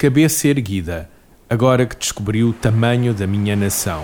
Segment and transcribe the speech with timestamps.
[0.00, 1.10] cabeça erguida,
[1.46, 4.02] agora que descobri o tamanho da minha nação.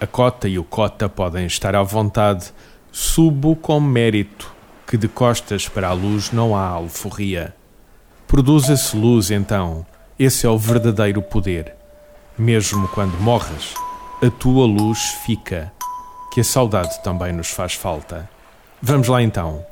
[0.00, 2.52] A cota e o cota podem estar à vontade,
[2.92, 4.54] subo com mérito,
[4.86, 7.52] que de costas para a luz não há alforria.
[8.28, 9.84] Produza-se luz então,
[10.16, 11.74] esse é o verdadeiro poder.
[12.38, 13.74] Mesmo quando morres,
[14.22, 15.72] a tua luz fica,
[16.32, 18.30] que a saudade também nos faz falta.
[18.80, 19.66] Vamos lá então,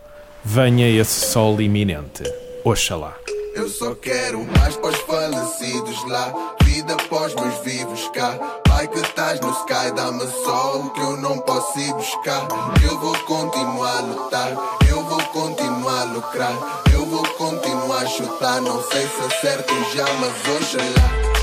[0.45, 2.24] venha esse sol iminente,
[2.65, 3.15] oxalá.
[3.56, 6.30] Eu só quero mais os falecidos lá.
[6.62, 8.38] Vida após meus vivos cá.
[8.68, 12.46] Pai que estás no sky, dá-me só o que eu não posso ir buscar.
[12.85, 14.52] Eu vou continuar a lutar,
[14.90, 16.52] eu vou continuar a lucrar.
[16.93, 18.60] Eu vou continuar a chutar.
[18.60, 20.57] Não sei se acerto já, mas.
[20.57, 21.35] Oxalá.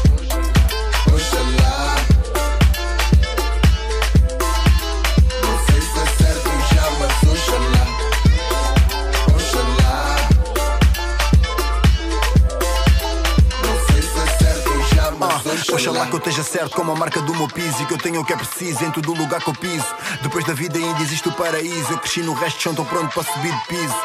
[15.94, 18.20] Oxalá que eu esteja certo como a marca do meu piso E que eu tenha
[18.20, 19.86] o que é preciso em todo lugar que eu piso.
[20.24, 23.24] Depois da vida ainda existe o paraíso Eu cresci no resto chão, tô pronto para
[23.24, 23.96] subir de piso.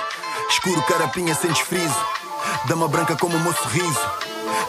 [0.50, 1.97] Escuro, carapinha sem desfrizo
[2.66, 4.00] Dama branca como o meu sorriso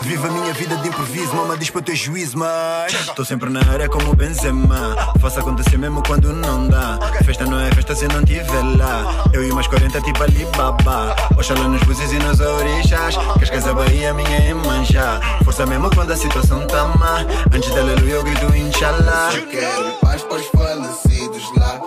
[0.01, 3.59] Viva a minha vida de improviso, mama diz para ter juízo, mas Tô sempre na
[3.71, 4.95] área como o Benzema.
[5.19, 6.99] Faço acontecer mesmo quando não dá.
[7.25, 9.25] Festa não é festa se não tiver lá.
[9.33, 11.15] Eu e mais 40 tipo Alibaba.
[11.37, 13.15] Oxalá nos buzis e nas orixás.
[13.39, 17.25] Cascas a Bahia, minha é manjar Força mesmo quando a situação tá má.
[17.53, 19.33] Antes da aleluia eu grito inshallah.
[19.35, 21.78] Eu quero paz para os falecidos lá.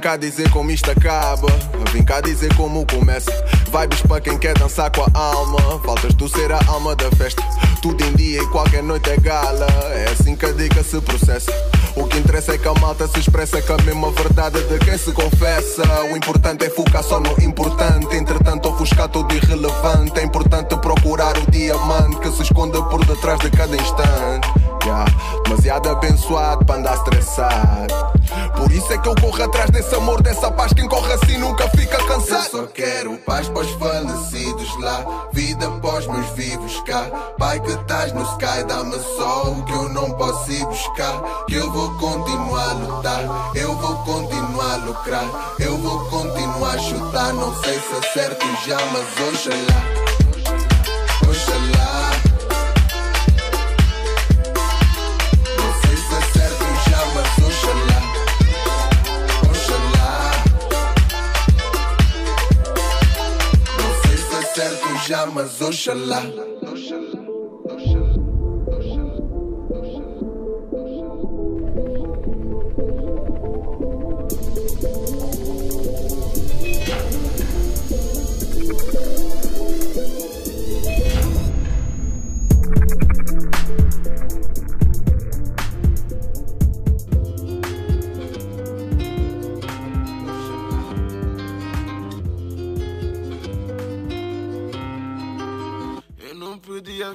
[0.00, 1.48] Vim cá dizer como isto acaba.
[1.92, 3.30] Vim cá dizer como começa.
[3.70, 5.78] Vibes para quem quer dançar com a alma.
[5.84, 7.42] Faltas tu ser a alma da festa.
[7.82, 9.66] Tudo em dia e qualquer noite é gala.
[9.92, 11.52] É assim que a dica se processa.
[11.94, 14.96] O que interessa é que a malta se expressa com a mesma verdade de quem
[14.96, 15.82] se confessa.
[16.10, 18.16] O importante é focar só no importante.
[18.16, 20.18] Entretanto, ofuscar tudo irrelevante.
[20.18, 24.69] É importante procurar o diamante que se esconde por detrás de cada instante.
[24.84, 25.04] Yeah.
[25.44, 28.10] Demasiado abençoado para andar estressado.
[28.56, 30.72] Por isso é que eu corro atrás desse amor, dessa paz.
[30.72, 32.44] Quem corre assim nunca fica cansado.
[32.44, 35.28] Eu só quero paz para os falecidos lá.
[35.32, 37.06] Vida após meus vivos cá.
[37.38, 41.44] Pai que estás no sky, dá-me só o que eu não posso ir buscar.
[41.46, 45.54] Que eu vou continuar a lutar, eu vou continuar a lucrar.
[45.58, 47.32] Eu vou continuar a chutar.
[47.32, 49.50] Não sei se acerto já, mas oxalá.
[49.50, 49.99] Oxalá.
[65.14, 66.22] Acerto já,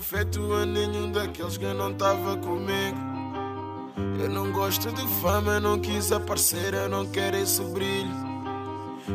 [0.05, 2.95] afeto a nenhum daqueles que não tava comigo.
[4.21, 8.13] Eu não gosto de fama, não quis aparecer, eu não quero esse brilho.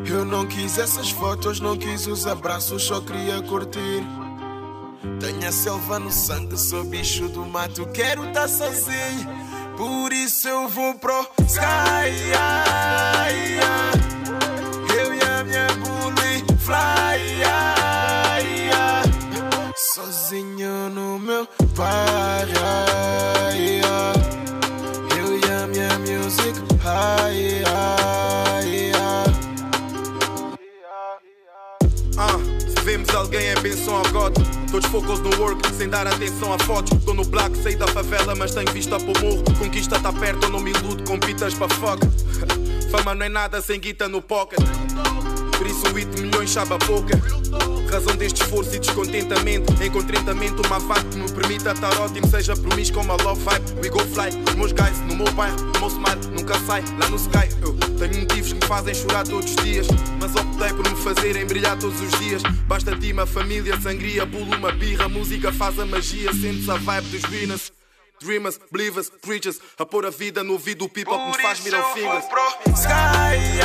[0.04, 4.04] Eu não quis essas fotos, não quis os abraços, só queria curtir.
[5.20, 9.28] Tenho a selva no sangue, sou bicho do mato, quero estar sozinho.
[9.76, 12.32] Por isso eu vou pro sky.
[14.98, 17.59] Eu e a minha bully fly.
[21.00, 22.52] No meu bairro.
[25.16, 27.62] Eu e a minha music high.
[32.18, 32.38] Ah,
[32.68, 34.36] se vemos alguém é benção ao God.
[34.70, 37.02] Todos focus no work, sem dar atenção a fotos.
[37.04, 39.42] Tô no black, saí da favela, mas tenho vista para o morro.
[39.58, 42.00] Conquista tá perto, eu não me iludo com pitas para fuck.
[42.90, 44.60] Fama não é nada sem guita no pocket.
[45.60, 47.20] Por isso 8 milhões sabe a pouca.
[47.90, 49.70] Razão deste esforço e descontentamento.
[49.82, 52.26] Em contentamento, uma vibe que me permita estar ótimo.
[52.28, 53.72] Seja promíscuo como a love vibe.
[53.82, 55.58] We go fly, os meus guys no meu bairro.
[55.58, 57.46] O meu smile nunca sai lá no sky.
[57.60, 59.86] Eu tenho motivos que me fazem chorar todos os dias.
[60.18, 62.42] Mas optei por me fazerem brilhar todos os dias.
[62.66, 65.10] Basta ti uma família, sangria, bulo, uma birra.
[65.10, 67.70] Música faz a magia, sentes a vibe dos winners.
[68.22, 71.82] Dreamers, believers, preachers A pôr a vida no ouvido do people que me faz mirar
[71.94, 72.24] fingers
[72.78, 73.60] Sky,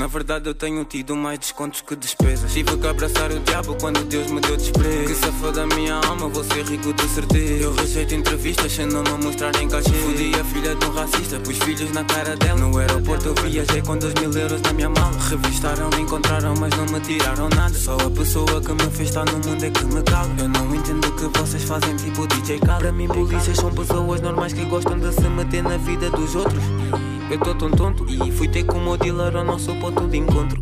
[0.00, 2.50] Na verdade eu tenho tido mais descontos que despesas.
[2.50, 5.04] Tive que abraçar o diabo quando Deus me deu desprezo.
[5.06, 7.64] Que se for da minha alma vou ser rico de certeza.
[7.64, 9.90] Eu rejeito entrevistas sem não me mostrar em cachê.
[9.90, 12.58] Fudi a filha de um racista, pus filhos na cara dela.
[12.60, 16.86] No aeroporto eu viajei com dois mil euros na minha mala Revistaram, encontraram mas não
[16.86, 17.74] me tiraram nada.
[17.74, 20.74] Só a pessoa que me fez estar no mundo é que me cala Eu não
[20.74, 22.78] entendo o que vocês fazem tipo DJ Khaled.
[22.78, 27.19] Para mim polícias são pessoas normais que gostam de se meter na vida dos outros
[27.30, 30.16] Eu tô tão tonto e fui ter com o meu dealer ao nosso ponto de
[30.16, 30.60] encontro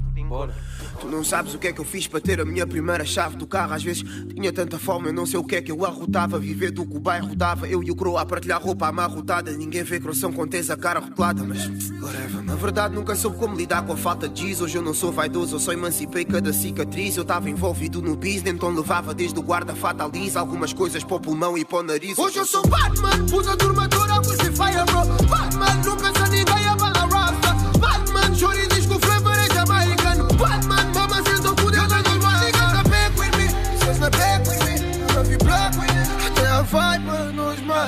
[1.01, 3.37] Tu não sabes o que é que eu fiz para ter a minha primeira chave
[3.37, 3.75] do carro.
[3.75, 4.03] Às vezes
[4.35, 6.39] tinha tanta fome, eu não sei o que é que eu arrotava.
[6.39, 7.69] Viver do que o bairro dava.
[7.69, 9.53] Eu e o croa a partilhar roupa amarrotada.
[9.53, 11.45] Ninguém vê coração com tens a cara rotulada.
[11.45, 12.43] Mas, whatever.
[12.43, 14.61] Na verdade, nunca soube como lidar com a falta de giz.
[14.61, 17.17] Hoje eu não sou vaidoso, eu só emancipei cada cicatriz.
[17.17, 21.21] Eu estava envolvido no business, então levava desde o guarda fatal Algumas coisas para o
[21.21, 22.19] pulmão e para o nariz.
[22.19, 25.27] Hoje eu sou Batman, usa turma toda com fire, bro.
[25.29, 27.79] Batman, não pensa ninguém, a bala rasta.
[27.79, 29.18] Batman, chora e diz que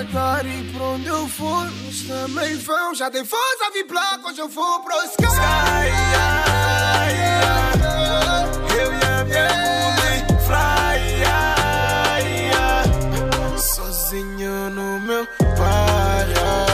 [0.04, 2.94] matar e por onde eu for, eles também vão.
[2.94, 5.24] Já tem voz a black, hoje eu vou pro sky.
[8.78, 12.84] Eu e a minha bully fly yeah.
[13.58, 15.26] Sozinho no meu
[15.58, 16.69] bar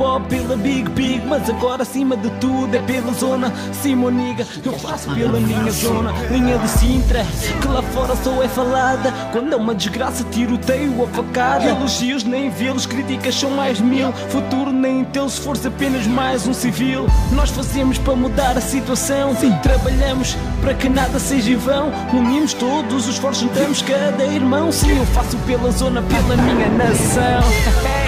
[0.00, 4.46] hop, pela Big Big, mas agora acima de tudo é pela zona Simoniga.
[4.64, 7.24] Eu faço pela minha zona, linha de Sintra,
[7.60, 9.12] que lá fora só é falada.
[9.32, 11.64] Quando é uma desgraça, tiroteio a facada.
[11.64, 14.12] Elogios nem vê-los, críticas são mais mil.
[14.28, 17.06] Futuro nem tê-los, se fosse apenas mais um civil.
[17.32, 21.90] Nós fazemos para mudar a situação, sim, trabalhamos para que nada seja em vão.
[22.12, 24.70] Unimos todos os esforços, juntamos cada irmão.
[24.72, 28.07] Sim, eu faço pela zona, pela minha nação.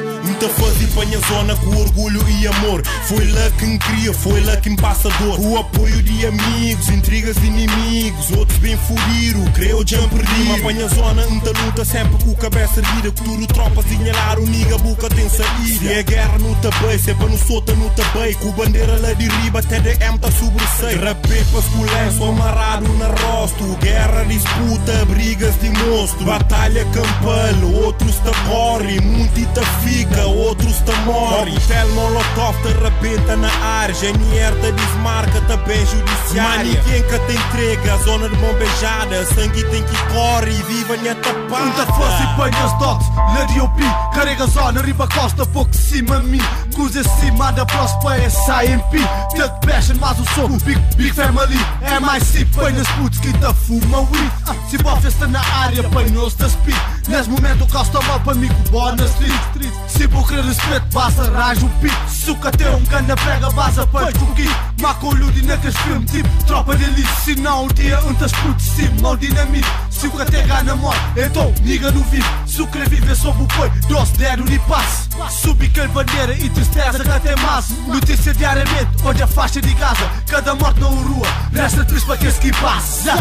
[0.41, 2.81] Muita fase panha zona com orgulho e amor.
[3.03, 5.39] Foi lá que me cria, foi lá que me passa dor.
[5.39, 8.31] O apoio de amigos, intrigas de inimigos.
[8.31, 10.41] Outros bem furiram, creio já perdi.
[10.41, 13.13] Uma panha zona, muita luta sempre com cabeça erguida.
[13.15, 15.79] Futuro tropa sinhalar, o niga boca tem saída.
[15.79, 17.37] Se é guerra no tabei, se é para no
[17.75, 18.33] no tabei.
[18.33, 21.03] Com bandeira lá de riba, TDM tá sobressair.
[21.03, 23.77] Rapé para escolher, amarrado na rosto.
[23.79, 26.25] Guerra, disputa, brigas de monstro.
[26.25, 28.99] Batalha campal, outros ta corre.
[29.01, 31.53] Muito ta fica, outros ta morre.
[31.67, 33.93] Tel molotov te rebenta na área.
[33.95, 36.63] GNR te desmarca, tá bem judiciária.
[36.63, 39.25] Ninguém que te entrega, zona de bombejada.
[39.25, 41.65] Sangue tem que corre e viva minha tapada.
[41.65, 43.81] Muita força e panhas dots, na DOP
[44.13, 46.41] Carrega zona, riba costa, pouco cima de mim
[46.75, 48.91] Coisas cima da prospera SIMP
[49.35, 51.57] Thug Passion, mas o som Big, big Family.
[51.81, 54.31] MIC, panhas putos que tá fumam weed.
[54.69, 56.77] Se bofesta na área, panhos da speed.
[57.07, 59.73] Nesse momento costa mal para amigo boa na street.
[59.87, 64.09] Se vou querer respeito, basta rajo o pico Suca tem um cana pega, basta para
[64.09, 64.49] o kit.
[64.81, 67.21] Macolho de naqueles filmes tipo tropa de elite.
[67.23, 69.67] Se não o dia um tas putos, sim, mal dinamite
[70.01, 73.43] Se o que até na morte, então niga no vivo Se o querer viver sob
[73.43, 77.69] o pai, doce der o passe Subi que bandeira e tristeza que até mais.
[77.87, 80.09] Notícia diariamente, onde a faixa de Gaza.
[80.27, 83.13] Cada morte na rua, resta triste para que que passa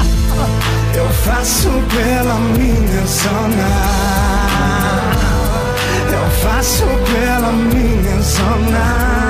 [0.94, 3.68] Eu faço pela minha zona.
[6.10, 9.20] Eu faço pela minha zona.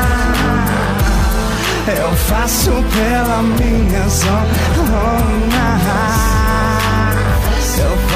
[1.98, 4.70] Eu faço pela minha zona.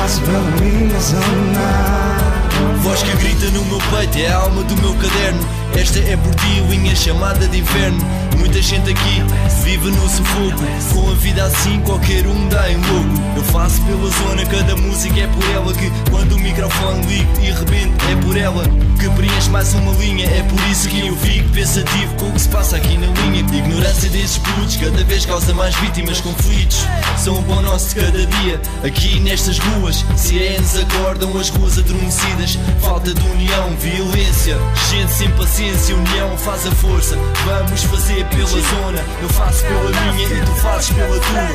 [0.04, 2.73] Eu faço pela minha zona.
[2.84, 5.40] Voz que grita no meu peito é a alma do meu caderno.
[5.74, 7.98] Esta é por ti, linha chamada de inverno.
[8.38, 9.22] Muita gente aqui
[9.62, 10.62] vive no sufoco.
[10.92, 13.22] Com a vida assim, qualquer um dá em louco.
[13.36, 15.72] Eu faço pela zona, cada música é por ela.
[15.72, 18.64] Que quando o microfone ligo e rebento, é por ela.
[19.00, 22.40] Que preenche mais uma linha, é por isso que eu fico pensativo com o que
[22.40, 23.40] se passa aqui na linha.
[23.40, 26.86] Ignorância desses putos cada vez causa mais vítimas, conflitos.
[27.16, 28.60] São o pão nosso de cada dia.
[28.84, 32.58] Aqui nestas ruas, sirenes acordam as ruas adormecidas.
[32.80, 34.56] Falta de união, violência,
[34.90, 35.96] gente sem paciência.
[35.96, 37.16] União faz a força.
[37.44, 39.04] Vamos fazer pela zona.
[39.22, 41.48] Eu faço pela minha e tu fazes pela tua.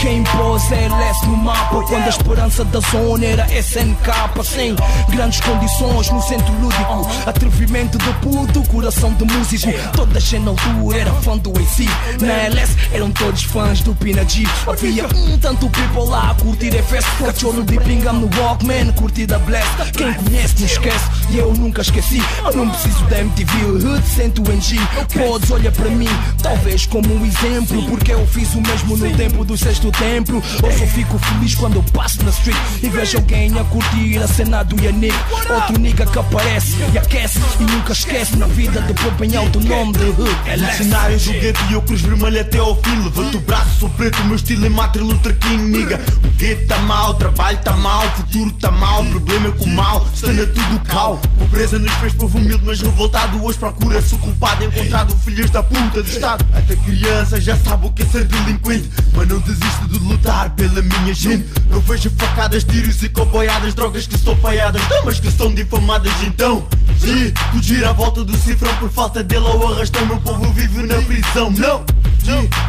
[0.00, 4.10] Quem pôs é LS no mapa Quando a esperança da zona era SNK
[4.42, 4.74] Sem
[5.10, 10.50] grandes condições no centro lúdico Atrevimento de puto, coração de músico Toda a gente na
[10.52, 11.86] altura era fã do AC
[12.20, 14.44] Na LS eram todos fãs do Pina G.
[14.66, 19.92] Havia um tanto people lá a curtir FS Cachorro de pingam no Walkman, curtida Blast.
[19.92, 22.22] Quem conhece não esquece e eu nunca esqueci.
[22.44, 24.76] Eu não preciso da MTV, Hood, sento em G.
[25.14, 26.08] Podes olhar para mim,
[26.42, 30.42] talvez como um exemplo Porque eu fiz o mesmo no tempo do sexto templo.
[30.62, 34.28] Eu só fico feliz quando eu passo na street e vejo alguém a curtir a
[34.28, 35.14] cena do Yannick.
[35.48, 39.92] Outro nigga que aparece e aquece e nunca esquece na vida de alto o nome
[39.92, 40.36] de Hood.
[40.46, 43.02] É cenário do gueto e eu cruz vermelha até ao fim.
[43.02, 46.00] Levanta o braço, sou preto, o meu estilo é Martin Luther King, nigga.
[46.24, 49.52] O gueto tá mal, o trabalho tá mal, o futuro tá mal, o problema é
[49.52, 51.20] com o mal, está na tudo cal.
[51.38, 53.42] Pobreza nos fez povo humilde, mas revoltado.
[53.44, 56.44] Hoje procura-se o culpado, encontrado filhos da puta do Estado.
[56.54, 60.82] Até criança já sabe o que é ser delinquente, mas não desiste de lutar pela
[60.82, 61.46] minha gente.
[61.70, 66.12] Eu vejo facadas, tiros e comboiadas, drogas que são paiadas, damas que são difamadas.
[66.22, 66.66] Então,
[66.98, 70.04] G, tu gira a volta do cifrão por falta dele ou arrastão.
[70.06, 71.50] Meu povo vive na prisão.
[71.50, 71.84] Não,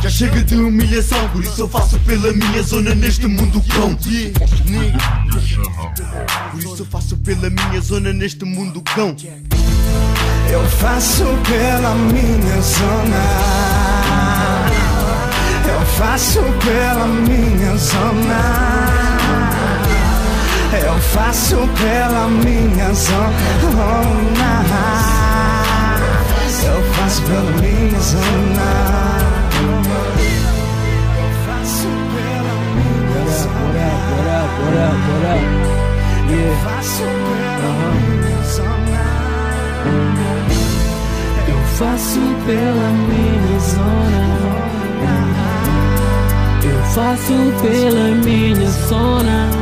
[0.01, 3.95] já chega de humilhação, por isso eu faço pela minha zona neste mundo cão.
[6.51, 9.15] Por isso eu faço pela minha zona neste mundo cão.
[10.49, 13.90] Eu faço pela minha zona.
[15.67, 18.41] Eu faço pela minha zona.
[20.73, 23.71] Eu faço pela minha zona.
[26.65, 29.01] Eu faço pela minha zona.
[34.09, 35.35] Bora, bora, bora.
[36.29, 39.03] Eu faço pela minha zona.
[41.47, 43.30] Eu faço pela minha
[46.93, 49.60] faço pela minha zona.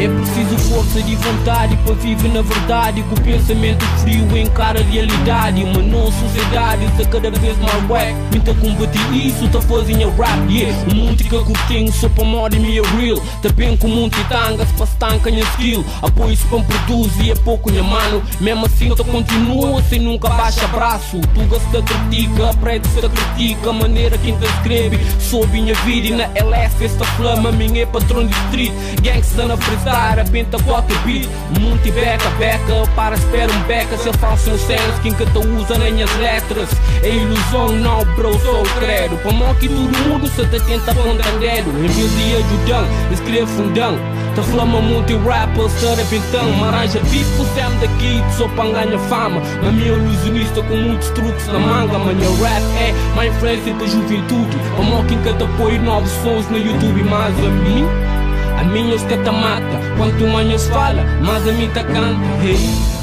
[0.00, 3.02] É preciso força de vontade para viver na verdade.
[3.02, 5.64] Com o pensamento frio encara a realidade.
[5.64, 8.14] Uma não sociedade está cada vez mais wack.
[8.32, 10.48] Minta combater isso, tá fazendo rap.
[10.48, 13.20] Yeah, o mundo que eu tenho só para moda minha real.
[13.42, 15.84] Tá bem com o mundo e se passa tanca minha skill.
[16.00, 18.22] Apoio se para produz e é pouco minha mano.
[18.40, 21.20] Mesmo assim, tu continua sem nunca baixa braço.
[21.34, 23.70] Tu gasta critica, aprende se critica.
[23.70, 27.50] A maneira que te escreve sobre minha vida e na LS esta flama.
[27.50, 31.28] Minha é patrão de street, gangsta na presa a pinta qualquer beat.
[31.58, 33.96] Muito beca, beca, para espera um beca.
[33.96, 36.68] Se eu faço um senso, quem que tu usa nem as letras?
[37.02, 39.16] É ilusão, não bro, sou credo.
[39.22, 43.98] Para mão que todo mundo se te tenta compreender Em mil dias judão, escreve fundão.
[44.34, 46.52] Te flama muito e rapper, estar pintão.
[46.52, 49.40] Maranja bico, sem daqui, só para ganhar fama.
[49.62, 51.98] Mas minha ilusionista com muitos truques na manga.
[51.98, 54.56] Mas rap é uma influência da juventude.
[54.76, 57.02] Para mão quem que te apoia novos sons no YouTube.
[57.04, 58.17] Mas a mim
[58.58, 62.58] a minha te mata, quanto mais fala, mais a mim te canta, hey.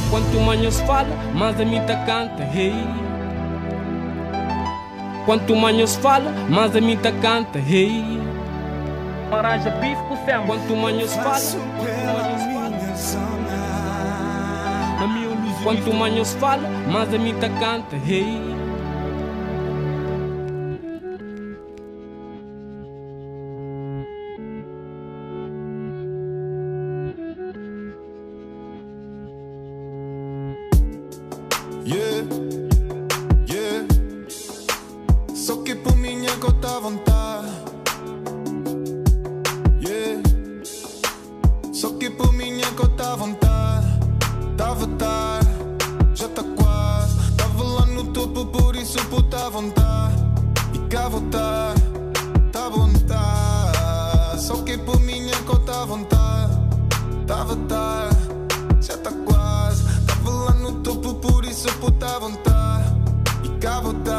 [0.09, 2.73] Quanto mais fala, mais a mim te canta, hey.
[5.25, 8.21] Quanto mais fala, mais a mim te canta, hey.
[9.31, 11.39] Maranja bife com céu, quanto mais fala,
[11.77, 13.35] quanto mais fala.
[15.65, 17.95] Quanto mais se fala, mais a mim tá canta.
[17.95, 18.54] Hey.
[36.45, 37.47] Minha cota vontade.
[39.81, 40.21] Yeah.
[41.73, 43.87] Só que por minha cota vontade.
[44.57, 45.49] Tava tarde,
[46.13, 47.31] já tá quase.
[47.35, 50.15] Tava lá no topo, por isso puta vontade.
[50.73, 51.73] E cá voltar,
[52.51, 54.41] tá vontade.
[54.41, 56.53] Só que por minha cota vontade.
[57.25, 58.17] Tava tarde,
[58.81, 59.83] já tá quase.
[60.05, 62.85] Tava lá no topo, por isso puta vontade.
[63.43, 64.14] E cá voltar,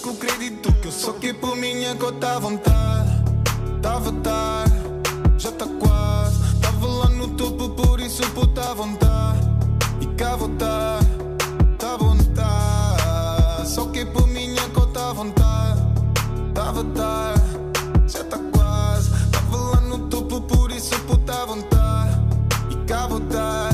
[0.00, 3.10] com o crédito que eu só que por minha cota à vontade.
[3.82, 4.74] Tava tarde,
[5.38, 6.38] já tá quase.
[6.60, 9.40] Tava lá no topo, por isso puta à vontade.
[10.00, 11.00] E cá voltar,
[11.78, 13.68] tá à vontade.
[13.68, 15.80] Só que por minha cota à vontade.
[16.54, 17.42] Tava tarde,
[18.06, 19.10] já tá quase.
[19.30, 22.20] Tava lá no topo, por isso puta à vontade.
[22.70, 23.69] E cá voltar,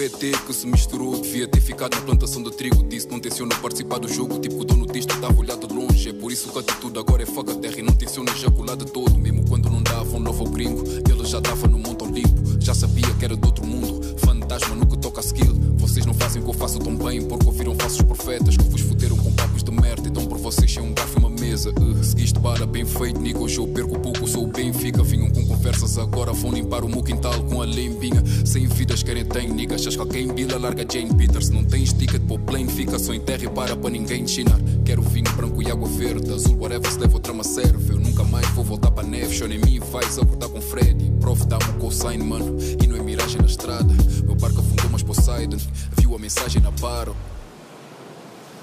[0.00, 2.82] O ET que se misturou, devia ter ficado na plantação de trigo.
[2.82, 6.08] Disse não tenciono participar do jogo, tipo o dono disto estava olhado de longe.
[6.08, 8.78] É por isso que a atitude agora é fuck a terra e não tenciono ejacular
[8.78, 9.18] de todo.
[9.18, 12.58] Mesmo quando não dava um novo gringo, ele já tava no Monte Olimpo.
[12.60, 15.52] Já sabia que era de outro mundo, fantasma no que toca skill.
[15.76, 18.80] Vocês não fazem o que eu faço tão bem, porque ouviram falsos profetas que vos
[18.80, 20.08] fuderam com papos de merda.
[20.08, 21.74] Então por vocês sem um garfo e uma mesa.
[21.78, 23.46] Uh, seguiste para bem feito, Nico.
[23.46, 25.02] Eu perco pouco, sou o Benfica.
[25.02, 28.22] Vinham com conversas, agora vão limpar o meu quintal com a lembinha.
[28.46, 29.74] Sem vidas querem tem, nigga.
[29.74, 31.50] Achas que alguém bila, larga Jane Peters.
[31.50, 34.58] Não tens ticket para o plane, fica só em terra e para para ninguém chinar.
[34.86, 37.92] Quero vinho branco e água verde, azul, whatever, se leva outra trama serve.
[37.92, 39.34] Eu nunca mais vou voltar para neve.
[39.34, 41.12] Show em mim, vais acordar com Freddy.
[41.20, 42.56] Prof, dá-me cosign, mano.
[42.82, 43.92] E não é miragem na estrada.
[44.24, 45.58] Meu barco afundou, mas Poseidon
[45.98, 47.14] viu a mensagem na paro.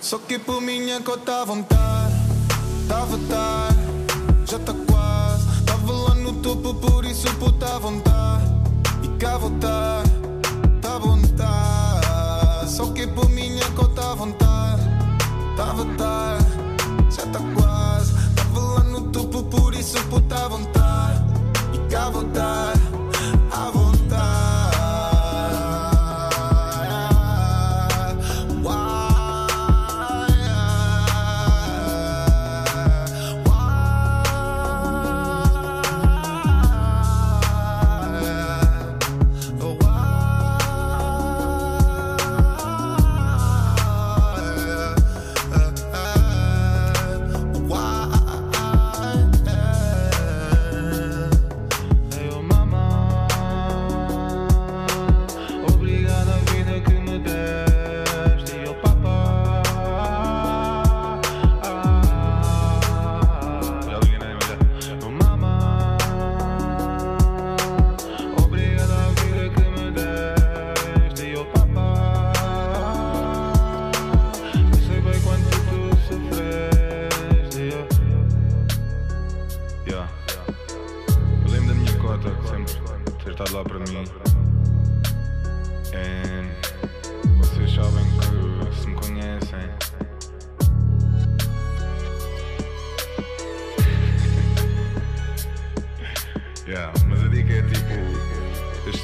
[0.01, 2.13] Só que por minha cota à vontade
[2.87, 3.79] Tava tarde,
[4.45, 5.06] já tá quase
[6.43, 8.45] Topo, por isso puta à vontade
[9.03, 10.03] E cá voltar,
[10.81, 14.83] tá vontade Só que por minha à vontade
[15.55, 16.45] Tava tarde,
[17.09, 21.23] já tá quase Tava lá no topo, por isso puta à vontade
[21.73, 22.73] E cá voltar,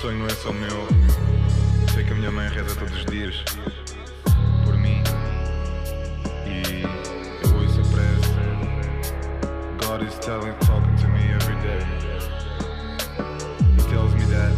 [0.04, 0.86] sonho não é só meu.
[1.94, 3.42] Sei que a minha mãe reza todos os dias
[4.66, 5.02] por mim.
[6.46, 6.84] E
[7.42, 8.36] eu ouço a prece.
[9.80, 11.80] God is telling, talking to me every day.
[13.78, 14.52] He tells me that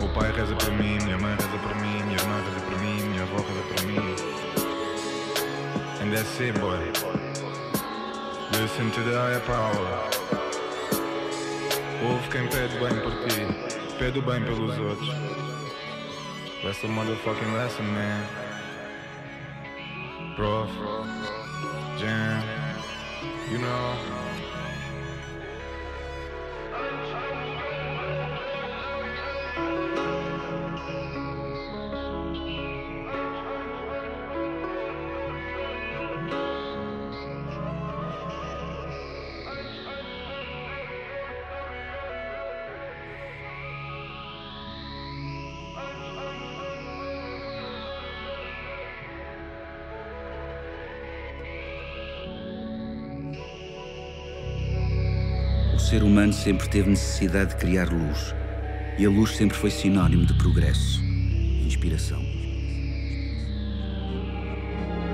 [0.00, 3.02] o pai reza por mim, minha mãe reza por mim, minha irmã reza por mim,
[3.02, 4.14] minha avó reza por mim.
[6.00, 6.78] And that's it, boy.
[8.52, 10.06] Listen to the higher power.
[12.04, 13.65] Ouve quem pede bem por ti,
[13.98, 15.08] pede o bem pelos outros.
[16.62, 18.26] That's the motherfucking lesson, man.
[20.36, 20.70] Prof,
[21.98, 22.42] Jam,
[23.50, 24.35] you know.
[55.86, 58.34] Ser humano sempre teve necessidade de criar luz.
[58.98, 61.00] E a luz sempre foi sinónimo de progresso,
[61.64, 62.20] inspiração.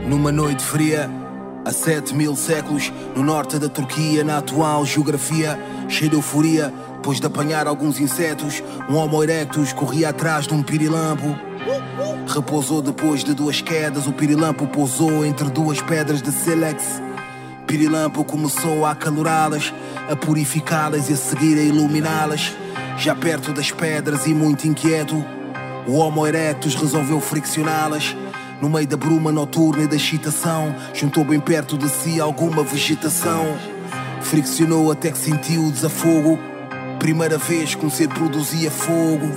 [0.08, 1.10] Numa noite fria,
[1.62, 5.58] há sete mil séculos, no norte da Turquia, na atual geografia,
[5.90, 10.62] cheia de euforia, depois de apanhar alguns insetos, um Homo erectus corria atrás de um
[10.62, 11.36] pirilampo.
[12.26, 17.02] Repousou depois de duas quedas, o pirilampo pousou entre duas pedras de sílex.
[17.66, 19.72] Pirilampo começou a acalorá-las,
[20.10, 22.52] a purificá-las e a seguir a iluminá-las.
[22.98, 25.24] Já perto das pedras e muito inquieto,
[25.86, 28.16] o Homo erectus resolveu friccioná-las.
[28.60, 33.56] No meio da bruma noturna e da excitação, juntou bem perto de si alguma vegetação.
[34.20, 36.38] Friccionou até que sentiu o desafogo.
[36.98, 39.28] Primeira vez que um ser produzia fogo.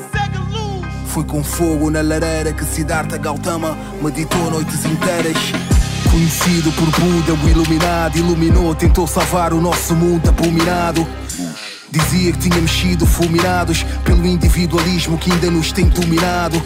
[1.07, 5.74] Foi com fogo na lareira que Siddhartha Gautama meditou noites inteiras.
[6.15, 11.05] Conhecido por Buda, o iluminado, iluminou, tentou salvar o nosso mundo abominado.
[11.91, 16.63] Dizia que tínhamos sido fulminados pelo individualismo que ainda nos tem dominado.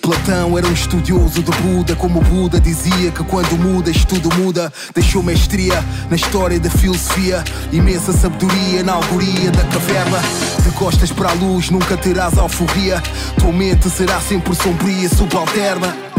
[0.00, 4.72] Platão era um estudioso de Buda, como Buda dizia que quando mudas tudo muda.
[4.94, 10.20] Deixou mestria na história da filosofia, imensa sabedoria na algoria da caverna.
[10.62, 13.02] De costas para a luz nunca terás alforria,
[13.36, 16.09] tua mente será sempre sombria, subalterna.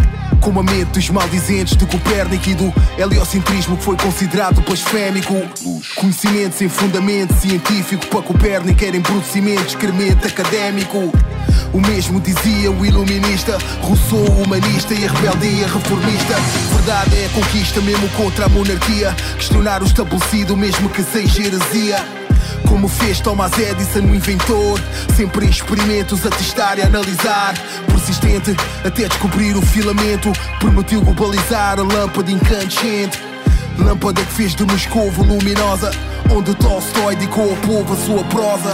[0.41, 5.36] Como a mente dos maldizentes de Copérnico e do heliocentrismo que foi considerado blasfémico.
[5.95, 11.12] Conhecimento sem fundamento científico para Copérnico era embrutecimento excremento académico.
[11.73, 16.36] O mesmo dizia o iluminista, Rousseau o humanista e a rebeldia reformista.
[16.75, 19.15] Verdade é a conquista mesmo contra a monarquia.
[19.38, 22.04] Questionar o estabelecido mesmo que seja heresia.
[22.67, 24.80] Como fez Thomas Edison, o inventor.
[25.15, 27.54] Sempre em experimentos a testar e analisar.
[28.01, 30.31] Persistente até descobrir o filamento.
[30.59, 33.21] Permitiu globalizar a lâmpada incandescente.
[33.77, 35.91] Lâmpada que fez de Moscovo luminosa.
[36.31, 38.73] Onde Tolstói dedicou ao povo a sua prosa.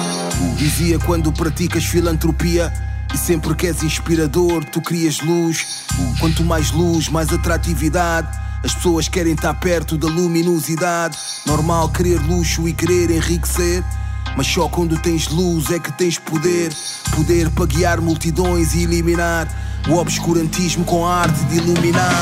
[0.55, 2.71] Dizia quando praticas filantropia.
[3.13, 5.85] E sempre que és inspirador, tu crias luz.
[6.21, 8.29] Quanto mais luz, mais atratividade.
[8.63, 11.17] As pessoas querem estar perto da luminosidade.
[11.45, 13.83] Normal querer luxo e querer enriquecer.
[14.38, 16.71] Mas só quando tens luz é que tens poder.
[17.15, 19.47] Poder para guiar multidões e eliminar
[19.89, 22.13] o obscurantismo com a arte de iluminar.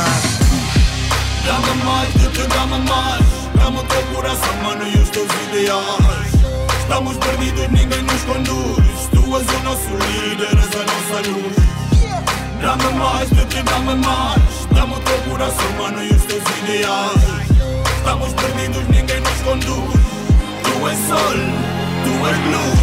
[1.46, 3.26] Dá-me mais que te dá-me mais.
[3.56, 6.80] Dá-me o teu coração, mano, e os teus ideais.
[6.80, 9.10] Estamos perdidos, ninguém nos conduz.
[9.12, 11.56] Tu és o nosso líder, és a nossa luz.
[12.62, 14.42] Dá-me mais que te dá-me mais.
[14.72, 17.46] Dá-me o teu coração, mano, e os teus ideais.
[17.98, 20.25] Estamos perdidos, ninguém nos conduz.
[20.86, 21.40] Tu és sol,
[22.04, 22.82] tu és luz.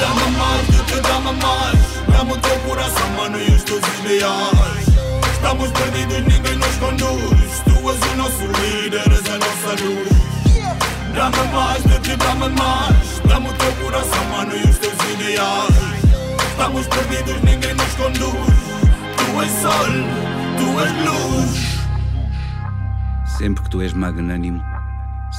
[0.00, 1.80] Dá-me mais que te dá-me mais.
[2.08, 4.86] Dá-me o teu coração, mano, e os teus ideais.
[5.32, 7.62] Estamos perdidos, ninguém nos conduz.
[7.64, 10.08] Tu és o nosso líder, és a nossa luz.
[11.14, 13.20] Dá-me mais de ti, dá-me mais.
[13.24, 16.02] Dá-me o teu coração, mano, e os teus ideais.
[16.50, 18.56] Estamos perdidos, ninguém nos conduz.
[19.16, 19.92] Tu és sol,
[20.58, 21.78] tu és luz.
[23.38, 24.60] Sempre que tu és magnânimo,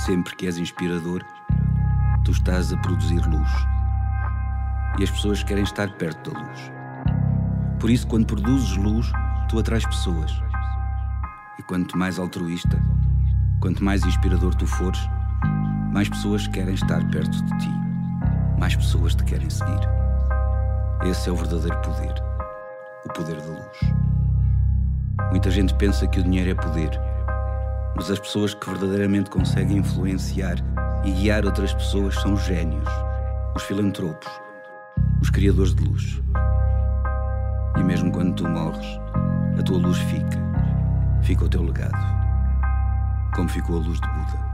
[0.06, 1.26] sempre que és inspirador,
[2.28, 3.50] tu estás a produzir luz.
[5.00, 6.72] E as pessoas querem estar perto da luz.
[7.80, 9.10] Por isso, quando produzes luz,
[9.48, 10.30] tu atrais pessoas.
[11.58, 12.84] E quanto mais altruísta,
[13.62, 15.00] quanto mais inspirador tu fores,
[15.94, 17.72] mais pessoas querem estar perto de ti.
[18.60, 19.88] Mais pessoas te querem seguir.
[21.06, 22.14] Esse é o verdadeiro poder.
[23.06, 23.80] O poder da luz.
[25.30, 26.92] Muita gente pensa que o dinheiro é poder.
[27.96, 30.58] Mas as pessoas que verdadeiramente conseguem influenciar
[31.08, 32.90] e guiar outras pessoas são os génios,
[33.56, 34.30] os filantropos,
[35.22, 36.22] os criadores de luz.
[37.78, 38.86] E mesmo quando tu morres,
[39.58, 40.38] a tua luz fica.
[41.22, 41.98] Fica o teu legado.
[43.34, 44.48] Como ficou a luz de Buda.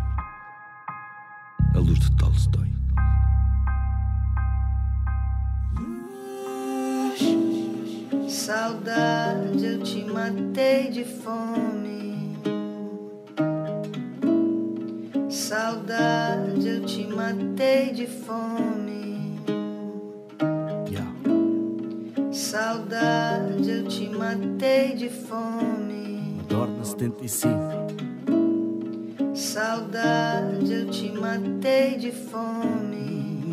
[1.74, 2.72] A luz de Tolstói.
[8.30, 11.83] Saudade, eu te matei de fome.
[17.24, 19.40] Matei de fome.
[22.32, 26.42] Saudade, eu te matei de fome.
[26.50, 27.58] Dorna 75.
[29.34, 33.52] Saudade, eu te matei de fome.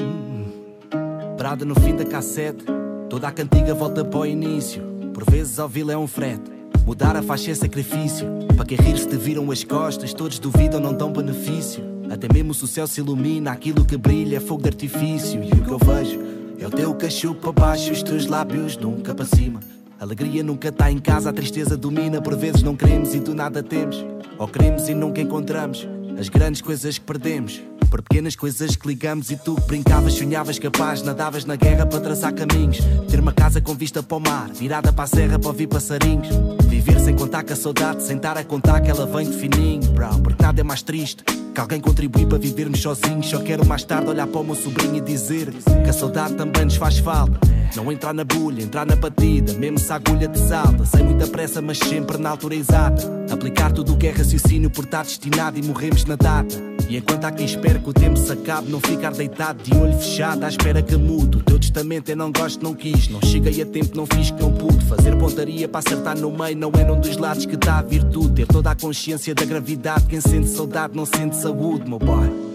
[1.37, 2.65] Brada no fim da cassete,
[3.09, 4.83] toda a cantiga volta para o início.
[5.15, 6.51] Por vezes ouvi-la é um frete.
[6.85, 8.27] Mudar a faixa é sacrifício.
[8.57, 11.90] Para quem rir se te viram as costas, todos duvidam, não dão benefício.
[12.11, 15.45] Até mesmo se o céu se ilumina, aquilo que brilha é fogo de artifício.
[15.45, 16.21] E o que eu vejo
[16.59, 19.61] é o teu cacho para baixo, os teus lábios nunca para cima.
[19.99, 22.21] Alegria nunca está em casa, a tristeza domina.
[22.21, 24.05] Por vezes não queremos e do nada temos.
[24.37, 25.87] Ou queremos e nunca encontramos
[26.19, 27.63] as grandes coisas que perdemos.
[27.89, 32.01] Por pequenas coisas que ligamos e tu que brincavas, sonhavas capaz, nadavas na guerra para
[32.01, 32.79] traçar caminhos.
[33.09, 36.29] Ter uma casa com vista para o mar, virada para a serra para ouvir passarinhos.
[36.67, 40.19] Viver sem contar com a saudade, sentar a contar que ela vem de fininho, bro.
[40.23, 43.29] Porque nada é mais triste que alguém contribui para vivermos sozinhos.
[43.29, 46.65] Só quero mais tarde olhar para o meu sobrinho e dizer que a saudade também
[46.65, 47.39] nos faz falta.
[47.77, 50.85] Não entrar na bulha, entrar na batida, mesmo se a agulha te salta.
[50.85, 53.03] Sem muita pressa, mas sempre na altura exata.
[53.31, 56.70] Aplicar tudo o que é raciocínio por estar destinado e morremos na data.
[56.91, 59.93] E enquanto há quem espera que o tempo se acabe, não ficar deitado de olho
[59.93, 61.37] fechado à espera que mude.
[61.37, 63.09] O teu testamento é não gosto, não quis.
[63.09, 64.85] Não cheguei a tempo, não fiz que não pude.
[64.87, 68.35] Fazer pontaria para acertar no meio não é num dos lados que está a virtude.
[68.35, 70.07] Ter toda a consciência da gravidade.
[70.07, 72.50] Quem sente saudade não sente saúde, meu boy.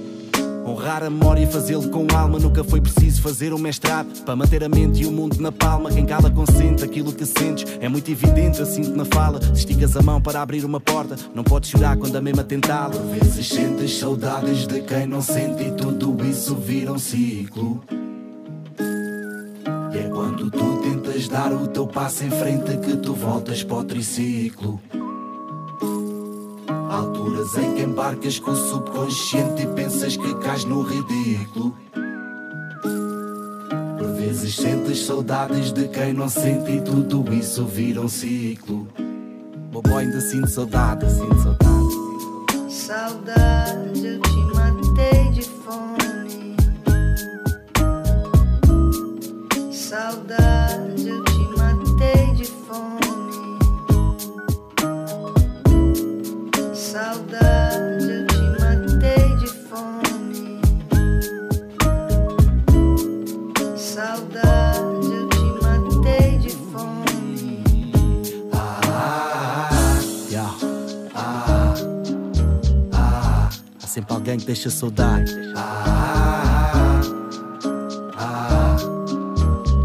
[0.75, 2.38] Honrar a memória e fazê-lo com alma.
[2.38, 5.89] Nunca foi preciso fazer um mestrado para manter a mente e o mundo na palma.
[5.89, 7.65] Quem cala consente aquilo que sentes.
[7.79, 9.41] É muito evidente, sinto na fala.
[9.41, 12.89] Se esticas a mão para abrir uma porta, não podes chorar quando a mesma tentá-la.
[12.89, 17.81] Por vezes sentes saudades de quem não sente e tudo isso vira um ciclo.
[19.93, 23.77] E é quando tu tentas dar o teu passo em frente que tu voltas para
[23.77, 24.81] o triciclo.
[26.95, 31.75] Alturas em que embarcas com o subconsciente e pensas que cais no ridículo.
[33.97, 38.88] Por vezes sentes saudades de quem não sente e tudo isso vira um ciclo.
[39.73, 42.73] Bobo ainda sinto saudade, sinto saudade.
[42.73, 46.04] Saudade, eu te matei de fome.
[74.25, 75.31] Que deixa saudade.
[75.55, 77.01] Ah,
[78.17, 78.77] ah,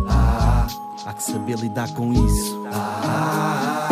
[0.09, 0.67] ah,
[1.07, 2.65] há que saber lidar com isso.
[2.73, 3.87] Ah,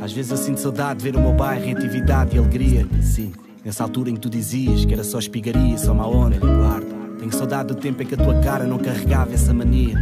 [0.00, 2.86] Às vezes eu sinto saudade de ver o meu bairro em atividade e alegria.
[3.02, 3.32] Sim,
[3.64, 6.94] nessa altura em que tu dizias que era só espigaria, só má onda, guarda.
[7.18, 9.94] Tenho saudade do tempo em que a tua cara não carregava essa mania.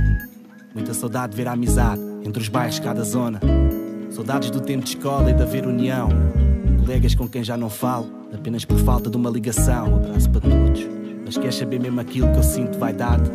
[0.74, 3.40] Muita saudade de ver a amizade entre os bairros cada zona.
[4.10, 6.08] Saudades do tempo de escola e de haver união.
[6.80, 9.92] Colegas com quem já não falo, apenas por falta de uma ligação.
[9.92, 10.86] Um abraço para todos.
[11.24, 13.30] Mas queres saber mesmo aquilo que eu sinto vaidade?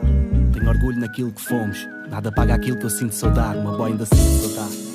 [0.51, 1.87] Tenho orgulho naquilo que fomos.
[2.09, 3.59] Nada paga aquilo que eu sinto saudade.
[3.59, 4.86] Uma boa ainda sinto saudade.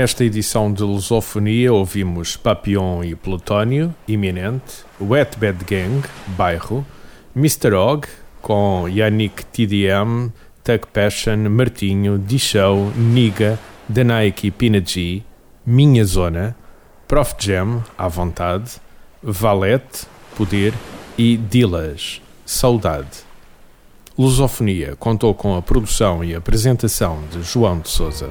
[0.00, 6.06] Nesta edição de Lusofonia ouvimos Papillon e Plutónio, Iminente, Wet Bad Gang,
[6.36, 6.86] Bairro,
[7.34, 7.74] Mr.
[7.74, 8.06] Og,
[8.40, 10.30] com Yannick TDM,
[10.62, 13.58] Tug Passion, Martinho, D-Show, Niga,
[13.88, 15.24] Danaiki Pinagy,
[15.66, 16.54] Minha Zona,
[17.08, 18.80] Prof Jam, À Vontade,
[19.20, 20.06] Valete,
[20.36, 20.74] Poder
[21.18, 23.24] e Dilas, Saudade.
[24.16, 28.30] Lusofonia contou com a produção e apresentação de João de Souza.